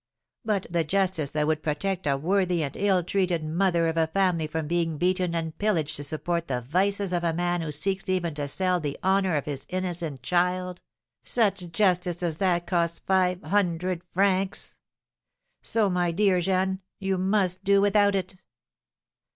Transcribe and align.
But 0.43 0.65
the 0.67 0.83
justice 0.83 1.29
that 1.29 1.45
would 1.45 1.61
protect 1.61 2.07
a 2.07 2.17
worthy 2.17 2.63
and 2.63 2.75
ill 2.75 3.03
treated 3.03 3.43
mother 3.45 3.87
of 3.87 3.97
a 3.97 4.07
family 4.07 4.47
from 4.47 4.65
being 4.67 4.97
beaten 4.97 5.35
and 5.35 5.55
pillaged 5.59 5.95
to 5.97 6.03
support 6.03 6.47
the 6.47 6.59
vices 6.61 7.13
of 7.13 7.23
a 7.23 7.33
man 7.35 7.61
who 7.61 7.71
seeks 7.71 8.09
even 8.09 8.33
to 8.33 8.47
sell 8.47 8.79
the 8.79 8.97
honour 9.03 9.35
of 9.35 9.45
his 9.45 9.67
innocent 9.69 10.23
child, 10.23 10.81
such 11.23 11.69
justice 11.71 12.23
as 12.23 12.37
that 12.39 12.65
costs 12.65 12.97
five 13.05 13.43
hundred 13.43 14.01
francs! 14.11 14.75
So, 15.61 15.87
my 15.87 16.09
dear 16.09 16.41
Jeanne, 16.41 16.81
you 16.97 17.19
must 17.19 17.63
do 17.63 17.79
without 17.79 18.15
it." 18.15 18.37